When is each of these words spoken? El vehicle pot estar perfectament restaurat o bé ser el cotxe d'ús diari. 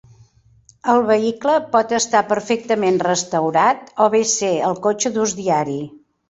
El 0.93 1.01
vehicle 1.09 1.51
pot 1.75 1.93
estar 1.97 2.21
perfectament 2.31 2.97
restaurat 3.09 3.93
o 4.07 4.09
bé 4.17 4.23
ser 4.33 4.51
el 4.71 4.75
cotxe 4.89 5.13
d'ús 5.19 5.37
diari. 5.43 5.79